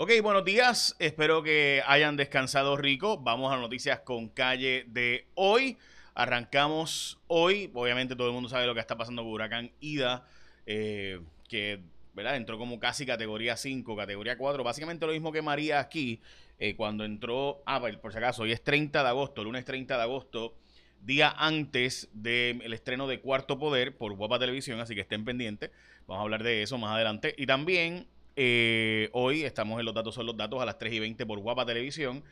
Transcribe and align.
Ok, 0.00 0.12
buenos 0.22 0.44
días. 0.44 0.94
Espero 1.00 1.42
que 1.42 1.82
hayan 1.84 2.16
descansado 2.16 2.76
rico. 2.76 3.18
Vamos 3.18 3.52
a 3.52 3.56
noticias 3.56 3.98
con 3.98 4.28
calle 4.28 4.84
de 4.86 5.26
hoy. 5.34 5.76
Arrancamos 6.14 7.18
hoy. 7.26 7.68
Obviamente 7.74 8.14
todo 8.14 8.28
el 8.28 8.32
mundo 8.32 8.48
sabe 8.48 8.66
lo 8.66 8.74
que 8.74 8.80
está 8.80 8.96
pasando 8.96 9.24
con 9.24 9.32
Huracán 9.32 9.72
Ida, 9.80 10.24
eh, 10.66 11.18
que 11.48 11.80
¿verdad? 12.14 12.36
entró 12.36 12.58
como 12.58 12.78
casi 12.78 13.06
categoría 13.06 13.56
5, 13.56 13.96
categoría 13.96 14.38
4. 14.38 14.62
Básicamente 14.62 15.04
lo 15.04 15.10
mismo 15.10 15.32
que 15.32 15.42
María 15.42 15.80
aquí, 15.80 16.20
eh, 16.60 16.76
cuando 16.76 17.04
entró, 17.04 17.60
ah, 17.66 17.82
por 18.00 18.12
si 18.12 18.18
acaso, 18.18 18.44
hoy 18.44 18.52
es 18.52 18.62
30 18.62 19.02
de 19.02 19.08
agosto, 19.08 19.42
lunes 19.42 19.64
30 19.64 19.96
de 19.96 20.02
agosto, 20.04 20.54
día 21.02 21.34
antes 21.36 22.08
del 22.12 22.72
estreno 22.72 23.08
de 23.08 23.18
Cuarto 23.18 23.58
Poder 23.58 23.96
por 23.96 24.12
Guapa 24.14 24.38
Televisión, 24.38 24.78
así 24.78 24.94
que 24.94 25.00
estén 25.00 25.24
pendientes. 25.24 25.72
Vamos 26.06 26.20
a 26.20 26.22
hablar 26.22 26.44
de 26.44 26.62
eso 26.62 26.78
más 26.78 26.94
adelante. 26.94 27.34
Y 27.36 27.46
también 27.46 28.06
eh, 28.40 29.08
hoy 29.14 29.42
estamos 29.42 29.80
en 29.80 29.84
Los 29.84 29.96
Datos 29.96 30.14
son 30.14 30.24
los 30.24 30.36
Datos 30.36 30.62
a 30.62 30.64
las 30.64 30.78
3 30.78 30.92
y 30.92 31.00
20 31.00 31.26
por 31.26 31.40
Guapa 31.40 31.66
Televisión. 31.66 32.22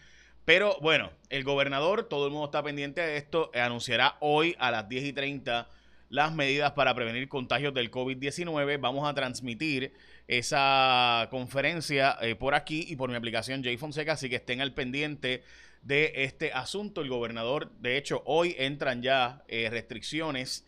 Pero 0.45 0.77
bueno, 0.81 1.11
el 1.31 1.43
gobernador, 1.43 2.05
todo 2.05 2.27
el 2.27 2.33
mundo 2.33 2.45
está 2.45 2.63
pendiente 2.63 3.01
de 3.01 3.17
esto, 3.17 3.51
eh, 3.53 3.61
anunciará 3.61 4.17
hoy 4.21 4.55
a 4.61 4.71
las 4.71 4.89
10 4.89 5.03
y 5.03 5.13
30 5.13 5.69
las 6.09 6.33
medidas 6.33 6.71
para 6.73 6.95
prevenir 6.95 7.29
contagios 7.29 7.75
del 7.75 7.91
COVID-19. 7.91 8.79
Vamos 8.81 9.09
a 9.09 9.15
transmitir 9.15 9.95
esa 10.29 11.27
conferencia 11.33 12.17
eh, 12.21 12.37
por 12.37 12.55
aquí 12.55 12.87
y 12.89 12.95
por 12.95 13.11
mi 13.11 13.17
aplicación 13.17 13.65
J 13.65 13.77
Fonseca, 13.77 14.13
así 14.13 14.29
que 14.29 14.37
estén 14.37 14.61
al 14.61 14.75
pendiente 14.75 15.43
de 15.83 16.13
este 16.15 16.53
asunto. 16.53 17.01
El 17.01 17.09
gobernador, 17.09 17.73
de 17.81 17.97
hecho, 17.97 18.23
hoy 18.27 18.55
entran 18.59 19.03
ya 19.03 19.43
restricciones 19.49 20.65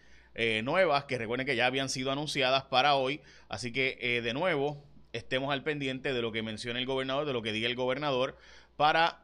nuevas 0.64 1.04
que 1.04 1.18
recuerden 1.18 1.46
que 1.46 1.56
ya 1.56 1.66
habían 1.66 1.88
sido 1.88 2.10
anunciadas 2.10 2.64
para 2.64 2.94
hoy, 2.96 3.20
así 3.48 3.72
que 3.72 4.20
de 4.22 4.34
nuevo 4.34 4.88
estemos 5.12 5.52
al 5.52 5.62
pendiente 5.62 6.12
de 6.12 6.22
lo 6.22 6.32
que 6.32 6.42
mencione 6.42 6.78
el 6.78 6.86
gobernador, 6.86 7.26
de 7.26 7.32
lo 7.32 7.42
que 7.42 7.52
diga 7.52 7.68
el 7.68 7.74
gobernador, 7.74 8.36
para 8.76 9.20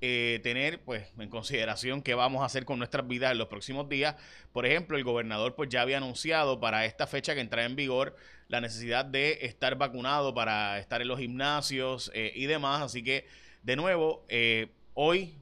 eh, 0.00 0.38
tener 0.44 0.80
pues 0.84 1.08
en 1.18 1.28
consideración 1.28 2.02
qué 2.02 2.14
vamos 2.14 2.42
a 2.42 2.44
hacer 2.44 2.64
con 2.64 2.78
nuestras 2.78 3.08
vidas 3.08 3.32
en 3.32 3.38
los 3.38 3.48
próximos 3.48 3.88
días. 3.88 4.14
Por 4.52 4.64
ejemplo, 4.64 4.96
el 4.96 5.04
gobernador 5.04 5.56
pues 5.56 5.68
ya 5.70 5.82
había 5.82 5.96
anunciado 5.96 6.60
para 6.60 6.84
esta 6.84 7.06
fecha 7.06 7.34
que 7.34 7.40
entra 7.40 7.64
en 7.64 7.74
vigor 7.74 8.16
la 8.46 8.60
necesidad 8.60 9.04
de 9.04 9.38
estar 9.42 9.76
vacunado 9.76 10.34
para 10.34 10.78
estar 10.78 11.02
en 11.02 11.08
los 11.08 11.18
gimnasios 11.18 12.10
eh, 12.14 12.32
y 12.34 12.46
demás. 12.46 12.82
Así 12.82 13.02
que, 13.02 13.26
de 13.62 13.76
nuevo, 13.76 14.24
eh, 14.28 14.68
hoy 14.94 15.34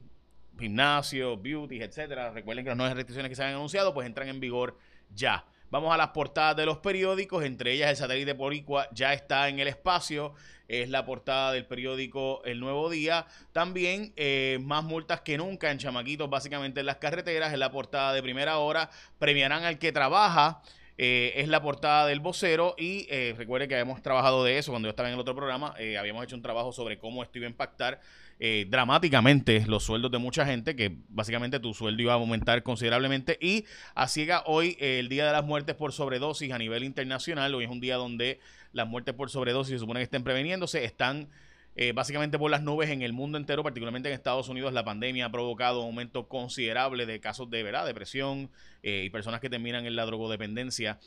gimnasios, 0.59 1.41
beauty, 1.43 1.83
etcétera, 1.83 2.31
recuerden 2.31 2.65
que 2.65 2.71
las 2.71 2.79
nuevas 2.79 2.95
restricciones 2.97 3.29
que 3.29 3.37
se 3.37 3.45
han 3.45 3.55
anunciado 3.55 3.93
pues 3.93 4.07
entran 4.07 4.29
en 4.29 4.41
vigor 4.41 4.79
ya. 5.15 5.45
Vamos 5.69 5.93
a 5.93 5.97
las 5.97 6.11
portadas 6.11 6.55
de 6.55 6.65
los 6.65 6.79
periódicos, 6.79 7.45
entre 7.45 7.73
ellas 7.73 7.91
el 7.91 7.97
satélite 7.97 8.35
Boricua 8.35 8.89
ya 8.93 9.13
está 9.13 9.49
en 9.49 9.59
el 9.59 9.67
espacio, 9.67 10.33
es 10.69 10.89
la 10.91 11.05
portada 11.05 11.51
del 11.51 11.67
periódico 11.67 12.41
El 12.45 12.61
Nuevo 12.61 12.89
Día. 12.89 13.27
También 13.53 14.13
eh, 14.15 14.59
más 14.63 14.85
multas 14.85 15.23
que 15.23 15.37
nunca 15.37 15.73
en 15.73 15.79
chamaquitos, 15.79 16.31
básicamente 16.31 16.81
en 16.81 16.87
las 16.87 16.99
carreteras, 16.99 17.53
es 17.53 17.59
la 17.59 17.73
portada 17.73 18.13
de 18.13 18.23
primera 18.23 18.59
hora, 18.59 18.91
premiarán 19.19 19.65
al 19.65 19.81
que 19.81 19.91
trabaja. 19.91 20.63
Eh, 20.99 21.33
es 21.37 21.49
la 21.49 21.61
portada 21.61 22.07
del 22.07 22.21
vocero 22.21 22.75
y 22.79 23.07
eh, 23.11 23.35
recuerde 23.37 23.67
que 23.67 23.75
habíamos 23.75 24.01
trabajado 24.01 24.45
de 24.45 24.59
eso 24.59 24.71
cuando 24.71 24.87
yo 24.87 24.91
estaba 24.91 25.09
en 25.09 25.15
el 25.15 25.21
otro 25.21 25.35
programa, 25.35 25.75
habíamos 25.99 26.25
hecho 26.25 26.37
un 26.37 26.43
trabajo 26.43 26.73
sobre 26.73 26.97
cómo 26.97 27.23
esto 27.23 27.37
iba 27.37 27.47
a 27.47 27.51
impactar 27.51 28.01
eh, 28.39 28.67
dramáticamente 28.69 29.65
los 29.67 29.85
sueldos 29.85 30.11
de 30.11 30.19
mucha 30.19 30.45
gente, 30.45 30.77
que 30.77 30.95
básicamente 31.09 31.59
tu 31.59 31.73
sueldo 31.73 32.03
iba 32.03 32.13
a 32.13 32.17
aumentar 32.17 32.63
considerablemente. 32.63 33.39
Y 33.41 33.65
así 33.95 34.21
llega 34.21 34.43
hoy 34.45 34.77
eh, 34.79 34.99
el 34.99 35.09
Día 35.09 35.27
de 35.27 35.33
las 35.33 35.45
Muertes 35.45 35.75
por 35.75 35.93
Sobredosis 35.93 36.53
a 36.53 36.59
nivel 36.59 36.85
internacional. 36.85 37.55
Hoy 37.55 37.65
es 37.65 37.71
un 37.71 37.81
día 37.81 37.97
donde 37.97 38.39
las 38.73 38.87
muertes 38.87 39.15
por 39.15 39.31
sobredosis 39.31 39.73
se 39.73 39.79
supone 39.79 40.01
que 40.01 40.05
estén 40.05 40.23
preveniéndose, 40.23 40.85
están 40.85 41.29
eh, 41.77 41.93
básicamente 41.93 42.39
por 42.39 42.51
las 42.51 42.63
nubes 42.63 42.91
en 42.91 43.01
el 43.01 43.15
mundo 43.15 43.39
entero, 43.39 43.63
particularmente 43.63 44.11
en 44.11 44.15
Estados 44.15 44.51
Unidos, 44.51 44.75
la 44.75 44.85
pandemia 44.85 45.27
ha 45.27 45.31
provocado 45.33 45.81
un 45.81 45.87
aumento 45.87 46.29
considerable 46.29 47.07
de 47.07 47.21
casos 47.21 47.49
de 47.49 47.63
¿verdad? 47.63 47.87
depresión 47.87 48.51
y 48.83 49.11
personas 49.11 49.41
que 49.41 49.51
terminan 49.51 49.85
en 49.87 49.97
la 49.97 50.05
drogodependencia 50.07 50.99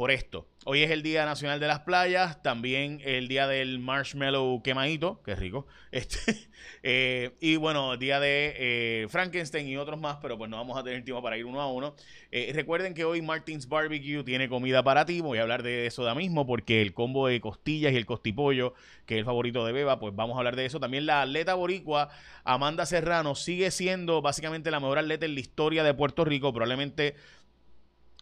por 0.00 0.10
esto. 0.10 0.46
Hoy 0.64 0.82
es 0.82 0.90
el 0.90 1.02
Día 1.02 1.26
Nacional 1.26 1.60
de 1.60 1.66
las 1.66 1.80
Playas, 1.80 2.42
también 2.42 3.02
el 3.04 3.28
Día 3.28 3.46
del 3.46 3.80
Marshmallow 3.80 4.62
quemadito, 4.62 5.20
que 5.22 5.34
rico. 5.34 5.66
Este, 5.92 6.48
eh, 6.84 7.32
y 7.40 7.56
bueno, 7.56 7.96
Día 7.96 8.20
de 8.20 8.54
eh, 8.56 9.06
Frankenstein 9.08 9.66
y 9.66 9.76
otros 9.76 10.00
más, 10.00 10.18
pero 10.22 10.38
pues 10.38 10.48
no 10.48 10.56
vamos 10.56 10.78
a 10.78 10.84
tener 10.84 11.04
tiempo 11.04 11.20
para 11.20 11.36
ir 11.36 11.44
uno 11.44 11.60
a 11.60 11.70
uno. 11.70 11.96
Eh, 12.30 12.52
recuerden 12.54 12.94
que 12.94 13.04
hoy 13.04 13.20
Martins 13.20 13.68
Barbecue 13.68 14.22
tiene 14.22 14.48
comida 14.48 14.82
para 14.82 15.04
ti, 15.04 15.20
voy 15.20 15.38
a 15.38 15.42
hablar 15.42 15.64
de 15.64 15.86
eso 15.86 16.04
ya 16.04 16.14
mismo, 16.14 16.46
porque 16.46 16.80
el 16.80 16.94
combo 16.94 17.26
de 17.26 17.40
costillas 17.40 17.92
y 17.92 17.96
el 17.96 18.06
costipollo, 18.06 18.72
que 19.04 19.16
es 19.16 19.18
el 19.18 19.24
favorito 19.24 19.66
de 19.66 19.72
Beba, 19.72 19.98
pues 19.98 20.14
vamos 20.14 20.36
a 20.36 20.38
hablar 20.38 20.54
de 20.54 20.64
eso. 20.64 20.78
También 20.78 21.06
la 21.06 21.22
atleta 21.22 21.54
boricua, 21.54 22.08
Amanda 22.44 22.86
Serrano, 22.86 23.34
sigue 23.34 23.70
siendo 23.72 24.22
básicamente 24.22 24.70
la 24.70 24.78
mejor 24.78 24.98
atleta 24.98 25.26
en 25.26 25.34
la 25.34 25.40
historia 25.40 25.82
de 25.82 25.92
Puerto 25.92 26.24
Rico, 26.24 26.52
probablemente 26.52 27.16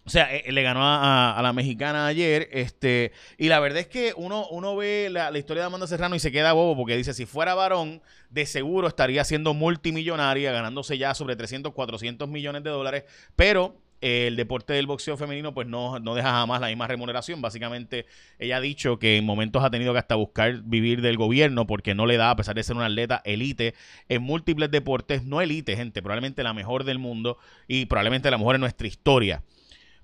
o 0.09 0.11
sea, 0.11 0.35
eh, 0.35 0.51
le 0.51 0.63
ganó 0.63 0.81
a, 0.83 1.39
la 1.43 1.53
mexicana 1.53 2.07
ayer. 2.07 2.49
Este, 2.51 3.13
y 3.37 3.49
la 3.49 3.61
verdad 3.61 3.81
es 3.81 3.89
que 3.89 4.15
uno, 4.17 4.49
uno 4.49 4.75
ve 4.75 5.11
la, 5.13 5.37
historia 5.37 5.65
de 5.65 5.67
Amanda 5.67 5.87
Serrano 5.87 6.17
y 6.17 6.19
se 6.19 6.33
queda 6.33 6.55
bobo 6.55 6.75
porque 6.75 6.97
dice, 6.97 7.13
si 7.13 7.27
fuera 7.27 7.55
varón, 7.55 8.01
de 8.31 8.47
seguro 8.47 8.89
estaría 8.89 9.23
siendo 9.25 9.53
multimillonaria, 9.53 10.51
ganándose 10.51 10.97
ya 10.97 11.13
sobre 11.13 11.37
300, 11.37 11.75
400 11.75 12.27
millones 12.27 12.65
de 12.65 12.71
dólares. 12.71 13.05
Pero 13.37 13.77
el 14.01 14.37
deporte 14.37 14.73
del 14.73 14.87
boxeo 14.87 15.19
femenino 15.19 15.53
pues 15.53 15.67
no, 15.67 15.99
no 15.99 16.15
deja 16.15 16.31
jamás 16.31 16.63
la 16.63 16.69
misma 16.69 16.87
remuneración. 16.87 17.43
Básicamente 17.43 18.07
ella 18.39 18.57
ha 18.57 18.61
dicho 18.63 18.99
que 18.99 19.19
en 19.19 19.27
momentos 19.27 19.63
ha 19.63 19.69
tenido 19.69 19.93
que 19.93 19.99
hasta 19.99 20.15
buscar 20.15 20.63
vivir 20.63 21.03
del 21.03 21.19
gobierno 21.19 21.67
porque 21.67 21.95
no 21.95 22.07
le 22.07 22.17
da, 22.17 22.31
a 22.31 22.37
pesar 22.37 22.55
de 22.55 22.63
ser 22.63 22.77
una 22.77 22.87
atleta 22.87 23.21
elite, 23.27 23.75
en 24.09 24.23
múltiples 24.23 24.71
deportes, 24.71 25.23
no 25.25 25.43
elite, 25.43 25.77
gente, 25.77 26.01
probablemente 26.01 26.43
la 26.43 26.55
mejor 26.55 26.85
del 26.85 26.99
mundo 26.99 27.37
y 27.67 27.85
probablemente 27.85 28.31
la 28.31 28.39
mejor 28.39 28.55
en 28.55 28.63
nuestra 28.63 28.87
historia. 28.87 29.43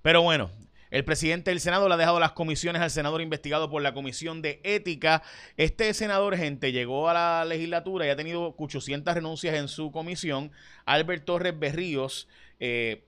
Pero 0.05 0.21
bueno, 0.21 0.51
el 0.91 1.03
presidente 1.03 1.51
del 1.51 1.61
Senado 1.61 1.89
le 1.89 1.95
ha 1.95 1.97
dejado 1.97 2.21
las 2.21 2.33
comisiones 2.33 2.83
al 2.83 2.91
senador 2.91 3.23
investigado 3.23 3.71
por 3.71 3.81
la 3.81 3.95
Comisión 3.95 4.43
de 4.43 4.61
Ética. 4.63 5.23
Este 5.57 5.95
senador, 5.95 6.37
gente, 6.37 6.73
llegó 6.73 7.09
a 7.09 7.15
la 7.15 7.47
legislatura 7.47 8.07
y 8.07 8.11
ha 8.11 8.17
tenido 8.17 8.55
800 8.59 9.15
renuncias 9.15 9.55
en 9.55 9.67
su 9.67 9.93
comisión. 9.93 10.53
Albert 10.85 11.25
Torres 11.25 11.59
Berríos. 11.59 12.29
Eh, 12.61 13.03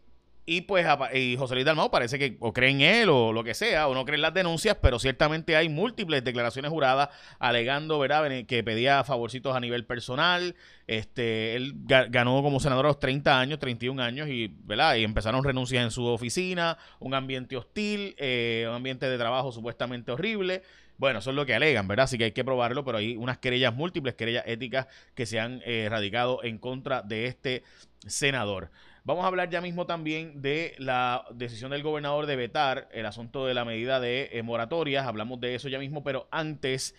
y 0.49 0.61
pues 0.61 0.87
y 1.12 1.37
José 1.37 1.55
Luis 1.55 1.67
Dalmau 1.67 1.91
parece 1.91 2.21
que 2.21 2.37
o 2.39 2.53
cree 2.53 2.71
en 2.71 2.81
él 2.81 3.09
o 3.09 3.33
lo 3.33 3.43
que 3.43 3.53
sea, 3.53 3.89
o 3.89 3.95
no 3.95 4.05
cree 4.05 4.15
en 4.15 4.23
las 4.23 4.33
denuncias, 4.33 4.77
pero 4.81 5.01
ciertamente 5.01 5.57
hay 5.57 5.69
múltiples 5.69 6.23
declaraciones 6.23 6.71
juradas 6.71 7.09
alegando, 7.41 7.99
¿verdad?, 7.99 8.31
que 8.47 8.62
pedía 8.62 9.03
favorcitos 9.03 9.56
a 9.56 9.61
nivel 9.61 9.85
personal. 9.85 10.55
Este, 10.87 11.56
él 11.56 11.75
ganó 11.85 12.43
como 12.45 12.61
senador 12.61 12.87
a 12.87 12.89
los 12.91 13.01
30 13.01 13.41
años, 13.41 13.59
31 13.59 14.01
años, 14.01 14.29
y, 14.29 14.55
¿verdad? 14.65 14.95
Y 14.95 15.03
empezaron 15.03 15.43
renuncias 15.43 15.83
en 15.83 15.91
su 15.91 16.06
oficina, 16.06 16.79
un 17.01 17.15
ambiente 17.15 17.56
hostil, 17.56 18.15
eh, 18.17 18.67
un 18.69 18.77
ambiente 18.77 19.09
de 19.11 19.19
trabajo 19.19 19.51
supuestamente 19.51 20.12
horrible. 20.12 20.62
Bueno, 20.97 21.19
eso 21.19 21.31
es 21.31 21.37
lo 21.37 21.45
que 21.45 21.55
alegan, 21.55 21.89
¿verdad? 21.89 22.05
Así 22.05 22.19
que 22.19 22.25
hay 22.25 22.33
que 22.33 22.45
probarlo, 22.45 22.85
pero 22.85 22.99
hay 22.99 23.17
unas 23.17 23.39
querellas 23.39 23.75
múltiples, 23.75 24.15
querellas 24.15 24.45
éticas 24.47 24.87
que 25.15 25.27
se 25.27 25.41
han 25.41 25.61
eh, 25.65 25.89
radicado 25.91 26.43
en 26.45 26.59
contra 26.59 27.03
de 27.03 27.27
este 27.27 27.65
senador. 28.06 28.71
Vamos 29.06 29.22
a 29.22 29.28
hablar 29.28 29.50
ya 29.50 29.61
mismo 29.61 29.87
también 29.87 30.43
de 30.43 30.75
la 30.78 31.27
decisión 31.33 31.71
del 31.71 31.84
gobernador 31.84 32.27
de 32.27 32.34
vetar 32.34 32.89
el 32.91 33.06
asunto 33.06 33.47
de 33.47 33.55
la 33.55 33.65
medida 33.65 34.00
de 34.00 34.31
eh, 34.33 34.43
moratorias. 34.43 35.06
Hablamos 35.06 35.41
de 35.41 35.55
eso 35.55 35.69
ya 35.69 35.78
mismo, 35.78 36.03
pero 36.03 36.27
antes 36.33 36.93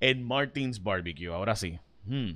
en 0.00 0.22
Martins 0.22 0.82
Barbecue. 0.82 1.32
Ahora 1.32 1.56
sí. 1.56 1.78
Hmm. 2.04 2.32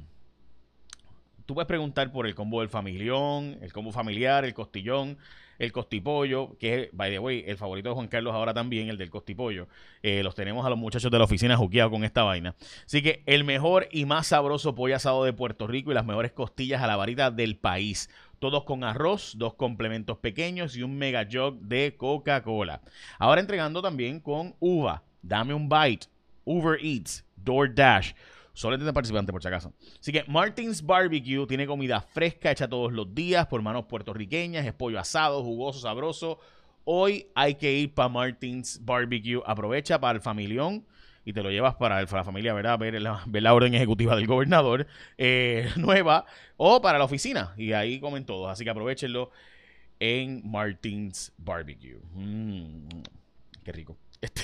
Tú 1.45 1.53
puedes 1.53 1.69
preguntar 1.69 2.11
por 2.13 2.27
el 2.27 2.35
combo 2.35 2.61
del 2.61 2.71
familión, 2.71 3.59
el 3.61 3.75
combo 3.75 3.93
familiar, 3.93 4.47
el 4.47 4.55
costillón 4.55 5.19
el 5.61 5.73
costipollo, 5.73 6.57
que 6.59 6.75
es, 6.75 6.89
by 6.93 7.11
the 7.11 7.19
way, 7.19 7.45
el 7.47 7.59
favorito 7.59 7.91
de 7.91 7.95
Juan 7.95 8.09
Carlos 8.09 8.35
ahora 8.35 8.55
también, 8.55 8.89
el 8.89 8.97
del 8.97 9.11
costipollo. 9.11 9.69
Eh, 10.03 10.23
los 10.23 10.35
tenemos 10.35 10.65
a 10.65 10.71
los 10.71 10.79
muchachos 10.79 11.11
de 11.11 11.19
la 11.19 11.25
oficina 11.25 11.55
juqueados 11.55 11.93
con 11.93 12.03
esta 12.03 12.23
vaina. 12.23 12.57
Así 12.87 13.03
que 13.03 13.23
el 13.27 13.45
mejor 13.45 13.87
y 13.93 14.07
más 14.07 14.29
sabroso 14.29 14.75
pollo 14.75 14.97
asado 14.97 15.23
de 15.23 15.35
Puerto 15.35 15.67
Rico 15.67 15.91
y 15.91 15.95
las 15.95 16.07
mejores 16.07 16.33
costillas 16.33 16.83
a 16.83 16.87
la 16.87 16.97
varita 16.97 17.31
del 17.31 17.59
país. 17.59 18.09
Todos 18.41 18.65
con 18.65 18.85
arroz, 18.85 19.35
dos 19.37 19.53
complementos 19.53 20.17
pequeños 20.17 20.75
y 20.75 20.83
un 20.83 20.97
mega 20.97 21.29
jug 21.31 21.61
de 21.61 21.95
Coca-Cola. 21.95 22.81
Ahora 23.19 23.43
entregando 23.43 23.83
también 23.83 24.19
con 24.19 24.57
uva. 24.61 25.03
Dame 25.21 25.53
un 25.53 25.69
bite. 25.69 26.07
Uber 26.47 26.79
Eats, 26.83 27.23
DoorDash. 27.37 28.15
Solo 28.55 28.79
de 28.79 28.93
participante, 28.95 29.31
por 29.31 29.43
si 29.43 29.49
acaso. 29.49 29.75
Así 30.01 30.11
que 30.11 30.25
Martins 30.27 30.85
Barbecue 30.85 31.47
tiene 31.47 31.67
comida 31.67 32.01
fresca 32.01 32.51
hecha 32.51 32.67
todos 32.67 32.93
los 32.93 33.15
días 33.15 33.47
por 33.47 33.61
manos 33.61 33.85
puertorriqueñas. 33.85 34.65
Es 34.67 34.73
pollo 34.73 34.99
asado, 34.99 35.45
jugoso, 35.45 35.81
sabroso. 35.81 36.39
Hoy 36.85 37.27
hay 37.35 37.57
que 37.57 37.71
ir 37.71 37.93
para 37.93 38.09
Martins 38.09 38.81
Barbecue. 38.83 39.43
Aprovecha 39.45 40.01
para 40.01 40.17
el 40.17 40.23
familión 40.23 40.87
y 41.25 41.33
te 41.33 41.43
lo 41.43 41.51
llevas 41.51 41.75
para, 41.75 42.01
la 42.01 42.25
familia, 42.25 42.55
¿verdad? 42.55 42.79
Ver 42.79 43.01
la, 43.01 43.23
ver 43.27 43.43
la 43.43 43.55
orden 43.55 43.75
ejecutiva 43.75 44.17
del 44.17 44.27
gobernador 44.27 44.87
eh, 45.19 45.71
nueva 45.77 46.27
o 46.57 46.81
para 46.81 46.99
la 46.99 47.05
oficina. 47.05 47.55
Y 47.57 47.73
ahí 47.73 48.01
comen 48.01 48.25
todos. 48.25 48.51
Así 48.51 48.65
que 48.65 48.71
aprovechenlo 48.71 49.31
en 49.99 50.49
Martins 50.51 51.33
Barbecue. 51.37 52.01
Mm, 52.15 52.89
qué 53.63 53.73
rico. 53.73 53.97
Este 54.23 54.43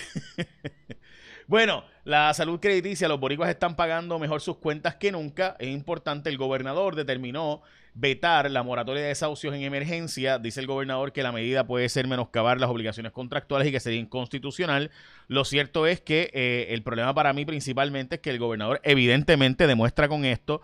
Bueno, 1.48 1.84
la 2.02 2.34
salud 2.34 2.58
crediticia, 2.58 3.06
los 3.06 3.20
boricuas 3.20 3.48
están 3.48 3.76
pagando 3.76 4.18
mejor 4.18 4.40
sus 4.40 4.56
cuentas 4.56 4.96
que 4.96 5.12
nunca. 5.12 5.54
Es 5.60 5.68
importante, 5.68 6.28
el 6.28 6.38
gobernador 6.38 6.96
determinó 6.96 7.62
vetar 7.94 8.50
la 8.50 8.64
moratoria 8.64 9.02
de 9.02 9.08
desahucios 9.08 9.54
en 9.54 9.62
emergencia. 9.62 10.40
Dice 10.40 10.58
el 10.58 10.66
gobernador 10.66 11.12
que 11.12 11.22
la 11.22 11.30
medida 11.30 11.64
puede 11.64 11.88
ser 11.88 12.08
menoscabar 12.08 12.58
las 12.58 12.68
obligaciones 12.68 13.12
contractuales 13.12 13.68
y 13.68 13.72
que 13.72 13.78
sería 13.78 14.00
inconstitucional. 14.00 14.90
Lo 15.28 15.44
cierto 15.44 15.86
es 15.86 16.00
que 16.00 16.30
eh, 16.34 16.66
el 16.70 16.82
problema 16.82 17.14
para 17.14 17.32
mí 17.32 17.44
principalmente 17.44 18.16
es 18.16 18.20
que 18.20 18.30
el 18.30 18.40
gobernador 18.40 18.80
evidentemente 18.82 19.68
demuestra 19.68 20.08
con 20.08 20.24
esto 20.24 20.62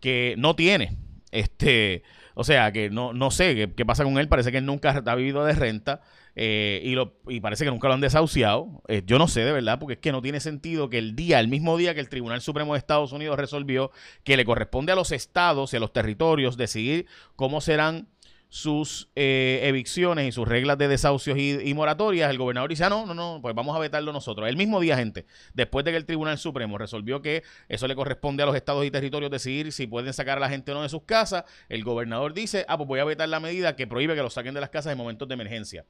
que 0.00 0.36
no 0.38 0.54
tiene 0.54 0.96
este 1.32 2.02
o 2.34 2.44
sea, 2.44 2.72
que 2.72 2.88
no, 2.88 3.12
no 3.12 3.30
sé 3.30 3.70
qué, 3.76 3.84
pasa 3.84 4.02
con 4.02 4.18
él. 4.18 4.28
Parece 4.28 4.50
que 4.50 4.58
él 4.58 4.64
nunca 4.64 5.02
ha 5.04 5.14
vivido 5.14 5.44
de 5.44 5.52
renta 5.52 6.00
eh, 6.34 6.80
y, 6.84 6.92
lo, 6.92 7.16
y 7.28 7.40
parece 7.40 7.64
que 7.64 7.70
nunca 7.70 7.88
lo 7.88 7.92
han 7.94 8.00
desahuciado. 8.00 8.82
Eh, 8.88 9.02
yo 9.04 9.18
no 9.18 9.28
sé 9.28 9.44
de 9.44 9.52
verdad, 9.52 9.78
porque 9.78 9.94
es 9.94 10.00
que 10.00 10.10
no 10.10 10.22
tiene 10.22 10.40
sentido 10.40 10.88
que 10.88 10.96
el 10.96 11.16
día, 11.16 11.40
el 11.40 11.48
mismo 11.48 11.76
día 11.76 11.92
que 11.92 12.00
el 12.00 12.08
Tribunal 12.08 12.40
Supremo 12.40 12.72
de 12.72 12.78
Estados 12.78 13.12
Unidos 13.12 13.38
resolvió 13.38 13.90
que 14.24 14.38
le 14.38 14.44
corresponde 14.46 14.92
a 14.92 14.94
los 14.94 15.12
estados 15.12 15.74
y 15.74 15.76
a 15.76 15.80
los 15.80 15.92
territorios 15.92 16.56
decidir 16.56 17.06
cómo 17.36 17.60
serán 17.60 18.08
sus 18.50 19.08
eh, 19.14 19.60
evicciones 19.62 20.28
y 20.28 20.32
sus 20.32 20.46
reglas 20.46 20.76
de 20.76 20.88
desahucios 20.88 21.38
y, 21.38 21.72
moratorias, 21.72 22.28
el 22.30 22.36
gobernador 22.36 22.68
dice, 22.68 22.84
ah, 22.84 22.90
no, 22.90 23.06
no, 23.06 23.14
no, 23.14 23.38
pues 23.40 23.54
vamos 23.54 23.76
a 23.76 23.78
vetarlo 23.78 24.12
nosotros. 24.12 24.48
El 24.48 24.56
mismo 24.56 24.80
día, 24.80 24.96
gente, 24.96 25.24
después 25.54 25.84
de 25.84 25.92
que 25.92 25.96
el 25.96 26.04
Tribunal 26.04 26.36
Supremo 26.36 26.76
resolvió 26.76 27.22
que 27.22 27.44
eso 27.68 27.86
le 27.86 27.94
corresponde 27.94 28.42
a 28.42 28.46
los 28.46 28.56
estados 28.56 28.84
y 28.84 28.90
territorios 28.90 29.30
decidir 29.30 29.70
si 29.70 29.86
pueden 29.86 30.12
sacar 30.12 30.38
a 30.38 30.40
la 30.40 30.48
gente 30.48 30.72
o 30.72 30.74
no 30.74 30.82
de 30.82 30.88
sus 30.88 31.04
casas, 31.04 31.44
el 31.68 31.84
gobernador 31.84 32.34
dice, 32.34 32.64
ah, 32.68 32.76
pues 32.76 32.88
voy 32.88 32.98
a 32.98 33.04
vetar 33.04 33.28
la 33.28 33.38
medida 33.38 33.76
que 33.76 33.86
prohíbe 33.86 34.16
que 34.16 34.22
los 34.22 34.34
saquen 34.34 34.52
de 34.52 34.60
las 34.60 34.70
casas 34.70 34.90
en 34.92 34.98
momentos 34.98 35.28
de 35.28 35.34
emergencia. 35.34 35.84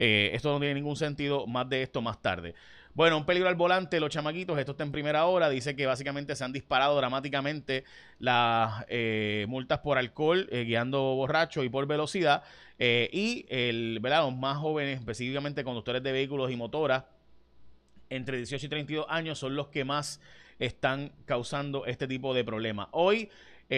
Eh, 0.00 0.30
esto 0.34 0.52
no 0.52 0.58
tiene 0.58 0.74
ningún 0.74 0.96
sentido, 0.96 1.46
más 1.46 1.68
de 1.68 1.82
esto 1.82 2.02
más 2.02 2.20
tarde. 2.20 2.54
Bueno, 2.94 3.16
un 3.18 3.26
peligro 3.26 3.48
al 3.48 3.56
volante, 3.56 3.98
los 3.98 4.10
chamaquitos, 4.10 4.56
esto 4.56 4.70
está 4.70 4.84
en 4.84 4.92
primera 4.92 5.26
hora, 5.26 5.50
dice 5.50 5.74
que 5.74 5.84
básicamente 5.84 6.36
se 6.36 6.44
han 6.44 6.52
disparado 6.52 6.96
dramáticamente 6.96 7.82
las 8.20 8.84
eh, 8.86 9.46
multas 9.48 9.80
por 9.80 9.98
alcohol, 9.98 10.46
eh, 10.52 10.62
guiando 10.62 11.00
borracho 11.16 11.64
y 11.64 11.68
por 11.68 11.88
velocidad, 11.88 12.44
eh, 12.78 13.10
y 13.12 13.46
el, 13.48 13.98
¿verdad? 14.00 14.22
los 14.22 14.36
más 14.36 14.58
jóvenes, 14.58 15.00
específicamente 15.00 15.64
conductores 15.64 16.04
de 16.04 16.12
vehículos 16.12 16.52
y 16.52 16.56
motoras, 16.56 17.02
entre 18.10 18.36
18 18.36 18.64
y 18.64 18.68
32 18.68 19.06
años, 19.08 19.40
son 19.40 19.56
los 19.56 19.66
que 19.68 19.84
más 19.84 20.20
están 20.60 21.10
causando 21.24 21.86
este 21.86 22.06
tipo 22.06 22.32
de 22.32 22.44
problemas. 22.44 22.86
Hoy 22.92 23.28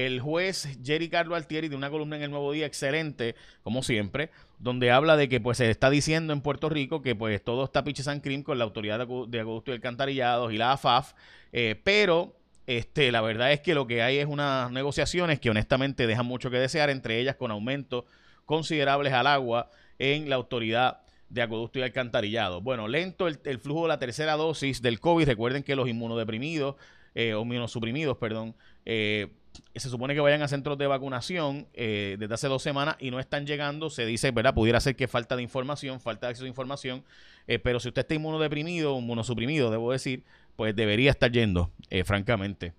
el 0.05 0.21
juez 0.21 0.79
Jerry 0.85 1.09
Carlo 1.09 1.35
Altieri 1.35 1.69
de 1.69 1.77
una 1.77 1.91
columna 1.91 2.17
en 2.17 2.23
el 2.23 2.31
Nuevo 2.31 2.53
Día 2.53 2.67
excelente, 2.67 3.35
como 3.63 3.83
siempre, 3.83 4.31
donde 4.59 4.91
habla 4.91 5.17
de 5.17 5.29
que 5.29 5.41
pues 5.41 5.59
se 5.59 5.71
está 5.71 5.89
diciendo 5.91 6.33
en 6.33 6.41
Puerto 6.41 6.69
Rico 6.69 7.01
que 7.01 7.15
pues 7.15 7.43
todo 7.43 7.65
está 7.65 7.85
piches 7.85 8.09
and 8.09 8.23
cream 8.23 8.43
con 8.43 8.59
la 8.59 8.65
autoridad 8.65 8.99
de 8.99 9.41
Augusto 9.41 9.71
y 9.71 9.75
Alcantarillados 9.75 10.53
y 10.53 10.59
la 10.59 10.73
AFAF, 10.73 11.15
eh, 11.53 11.81
pero 11.83 12.37
este, 12.67 13.11
la 13.13 13.21
verdad 13.21 13.53
es 13.53 13.61
que 13.61 13.75
lo 13.75 13.87
que 13.87 14.03
hay 14.03 14.19
es 14.19 14.27
unas 14.27 14.71
negociaciones 14.71 15.41
que 15.41 15.51
honestamente 15.51 16.07
dejan 16.07 16.27
mucho 16.27 16.51
que 16.51 16.59
desear, 16.59 16.91
entre 16.91 17.21
ellas 17.21 17.37
con 17.37 17.51
aumentos 17.51 18.05
considerables 18.45 19.13
al 19.13 19.27
agua 19.27 19.71
en 19.99 20.29
la 20.29 20.37
autoridad 20.37 21.01
de 21.29 21.43
acueducto 21.43 21.79
y 21.79 21.83
alcantarillado. 21.83 22.61
Bueno, 22.61 22.87
lento 22.87 23.29
el, 23.29 23.41
el, 23.45 23.59
flujo 23.59 23.83
de 23.83 23.89
la 23.89 23.99
tercera 23.99 24.35
dosis 24.35 24.83
del 24.83 25.01
COVID. 25.01 25.27
Recuerden 25.27 25.63
que 25.63 25.75
los 25.75 25.89
inmunodeprimidos 25.89 26.77
eh, 27.19 27.33
o 27.33 27.41
inmunosuprimidos, 27.41 28.19
perdón, 28.19 28.55
eh, 28.85 29.29
se 29.75 29.89
supone 29.89 30.15
que 30.15 30.21
vayan 30.21 30.43
a 30.43 30.49
centros 30.49 30.79
de 30.79 30.87
vacunación 30.87 31.67
eh, 31.75 32.17
desde 32.19 32.35
hace 32.35 32.49
dos 32.49 32.63
semanas 32.63 32.97
y 32.99 33.11
no 33.11 33.21
están 33.21 33.47
llegando. 33.47 33.91
Se 33.91 34.07
dice, 34.07 34.31
¿verdad? 34.31 34.55
Pudiera 34.55 34.81
ser 34.81 34.97
que 34.97 35.09
falta 35.09 35.37
de 35.37 35.43
información, 35.43 36.01
falta 36.01 36.27
de 36.27 36.31
acceso 36.31 36.45
a 36.45 36.49
información. 36.49 37.05
Eh, 37.47 37.59
pero 37.59 37.81
si 37.81 37.89
usted 37.89 38.01
está 38.01 38.15
inmunodeprimido, 38.15 38.99
inmunosuprimido, 38.99 39.71
debo 39.71 39.93
decir, 39.93 40.25
pues 40.57 40.75
debería 40.75 41.11
estar 41.11 41.31
yendo, 41.31 41.71
eh, 41.91 42.05
francamente, 42.05 42.73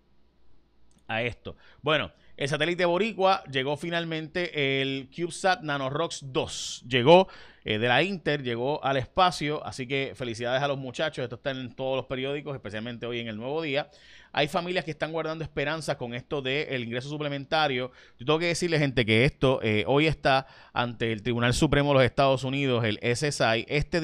a 1.08 1.22
esto. 1.22 1.56
Bueno, 1.82 2.12
el 2.38 2.50
satélite 2.50 2.86
Boricua 2.86 3.44
llegó 3.46 3.78
finalmente 3.78 4.82
el 4.82 5.10
CubeSat 5.16 5.62
NanoRocks 5.62 6.26
2. 6.32 6.86
Llegó 6.88 7.28
de 7.64 7.80
la 7.80 8.02
Inter, 8.04 8.44
llegó 8.44 8.84
al 8.84 8.98
espacio. 8.98 9.66
Así 9.66 9.88
que 9.88 10.14
felicidades 10.16 10.62
a 10.62 10.68
los 10.68 10.78
muchachos. 10.78 11.24
Esto 11.24 11.36
está 11.36 11.52
en 11.52 11.74
todos 11.74 11.98
los 11.98 12.06
periódicos, 12.06 12.56
especialmente 12.56 13.06
hoy 13.06 13.20
en 13.20 13.28
el 13.28 13.38
Nuevo 13.38 13.62
Día. 13.62 13.90
Hay 14.38 14.48
familias 14.48 14.86
que 14.86 14.92
están 14.92 15.12
guardando 15.12 15.44
esperanza 15.44 15.98
con 15.98 16.14
esto 16.14 16.42
del 16.42 16.84
ingreso 16.84 17.10
suplementario. 17.10 17.92
Yo 18.20 18.26
tengo 18.26 18.40
que 18.40 18.46
decirle, 18.46 18.78
gente, 18.78 19.06
que 19.06 19.26
esto 19.26 19.60
eh, 19.64 19.84
hoy 19.88 20.08
está 20.08 20.46
ante 20.74 21.12
el 21.12 21.24
Tribunal 21.24 21.54
Supremo 21.54 21.90
de 21.90 21.94
los 21.96 22.04
Estados 22.04 22.44
Unidos, 22.44 22.84
el 22.84 23.00
SSI. 23.02 23.66
Este, 23.68 23.98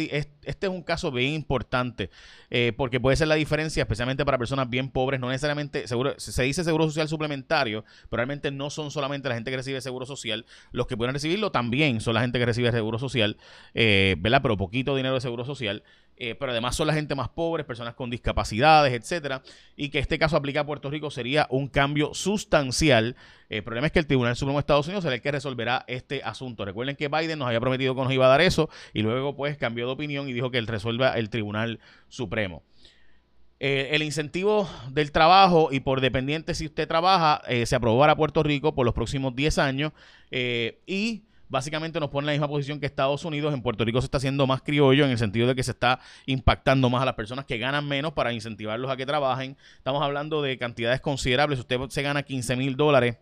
este 0.43 0.67
es 0.67 0.71
un 0.71 0.81
caso 0.81 1.11
bien 1.11 1.33
importante 1.33 2.09
eh, 2.49 2.73
porque 2.75 2.99
puede 2.99 3.15
ser 3.15 3.27
la 3.27 3.35
diferencia, 3.35 3.83
especialmente 3.83 4.25
para 4.25 4.37
personas 4.37 4.69
bien 4.69 4.89
pobres. 4.89 5.19
No 5.19 5.29
necesariamente, 5.29 5.87
seguro, 5.87 6.15
se 6.17 6.43
dice 6.43 6.63
seguro 6.63 6.85
social 6.85 7.07
suplementario, 7.07 7.83
pero 8.09 8.17
realmente 8.17 8.51
no 8.51 8.69
son 8.69 8.91
solamente 8.91 9.29
la 9.29 9.35
gente 9.35 9.51
que 9.51 9.57
recibe 9.57 9.81
seguro 9.81 10.05
social. 10.05 10.45
Los 10.71 10.87
que 10.87 10.97
pueden 10.97 11.13
recibirlo 11.13 11.51
también 11.51 12.01
son 12.01 12.15
la 12.15 12.21
gente 12.21 12.39
que 12.39 12.45
recibe 12.45 12.71
seguro 12.71 12.97
social, 12.97 13.37
eh, 13.73 14.15
¿verdad? 14.19 14.41
Pero 14.41 14.57
poquito 14.57 14.95
dinero 14.95 15.15
de 15.15 15.21
seguro 15.21 15.45
social. 15.45 15.83
Eh, 16.15 16.35
pero 16.35 16.51
además 16.51 16.75
son 16.75 16.87
la 16.87 16.93
gente 16.93 17.15
más 17.15 17.29
pobre, 17.29 17.63
personas 17.63 17.95
con 17.95 18.09
discapacidades, 18.09 18.93
etcétera, 18.93 19.41
y 19.75 19.89
que 19.89 19.97
este 19.97 20.19
caso 20.19 20.37
aplica 20.37 20.59
a 20.59 20.65
Puerto 20.65 20.89
Rico 20.91 21.09
sería 21.09 21.47
un 21.49 21.67
cambio 21.67 22.13
sustancial. 22.13 23.15
El 23.49 23.63
problema 23.63 23.87
es 23.87 23.93
que 23.93 23.99
el 23.99 24.05
Tribunal 24.05 24.35
Supremo 24.35 24.57
de 24.57 24.61
Estados 24.61 24.87
Unidos 24.87 25.03
será 25.03 25.15
el 25.15 25.21
que 25.21 25.31
resolverá 25.31 25.85
este 25.87 26.21
asunto. 26.23 26.65
Recuerden 26.65 26.95
que 26.95 27.07
Biden 27.07 27.39
nos 27.39 27.47
había 27.47 27.59
prometido 27.59 27.95
que 27.95 28.01
nos 28.01 28.13
iba 28.13 28.25
a 28.27 28.29
dar 28.29 28.41
eso 28.41 28.69
y 28.93 29.01
luego 29.01 29.35
pues 29.35 29.57
cambió 29.57 29.87
de 29.87 29.93
opinión 29.93 30.29
y 30.29 30.33
dijo 30.33 30.51
que 30.51 30.59
él 30.59 30.67
resuelva 30.67 31.17
el 31.17 31.29
Tribunal 31.29 31.79
Supremo. 32.09 32.61
Eh, 33.59 33.89
el 33.91 34.03
incentivo 34.03 34.69
del 34.91 35.11
trabajo 35.11 35.69
y 35.71 35.79
por 35.79 36.01
dependiente 36.01 36.53
si 36.53 36.65
usted 36.65 36.87
trabaja 36.87 37.41
eh, 37.47 37.65
se 37.65 37.75
aprobó 37.75 37.99
para 37.99 38.15
Puerto 38.15 38.43
Rico 38.43 38.75
por 38.75 38.85
los 38.85 38.93
próximos 38.93 39.35
10 39.35 39.57
años 39.57 39.93
y 40.85 41.23
básicamente 41.53 41.99
nos 41.99 42.09
pone 42.09 42.23
en 42.23 42.25
la 42.25 42.31
misma 42.33 42.47
posición 42.49 42.79
que 42.79 42.87
Estados 42.87 43.23
Unidos. 43.23 43.53
En 43.53 43.61
Puerto 43.61 43.85
Rico 43.85 44.01
se 44.01 44.05
está 44.05 44.17
haciendo 44.17 44.45
más 44.47 44.61
criollo 44.63 45.05
en 45.05 45.11
el 45.11 45.17
sentido 45.17 45.47
de 45.47 45.55
que 45.55 45.63
se 45.63 45.71
está 45.71 45.99
impactando 46.25 46.89
más 46.89 47.03
a 47.03 47.05
las 47.05 47.13
personas 47.13 47.45
que 47.45 47.59
ganan 47.59 47.87
menos 47.87 48.13
para 48.13 48.33
incentivarlos 48.33 48.91
a 48.91 48.97
que 48.97 49.05
trabajen. 49.05 49.55
Estamos 49.77 50.03
hablando 50.03 50.41
de 50.41 50.57
cantidades 50.57 50.99
considerables. 50.99 51.59
usted 51.59 51.79
se 51.89 52.01
gana 52.01 52.23
15 52.23 52.55
mil 52.55 52.75
dólares 52.75 53.17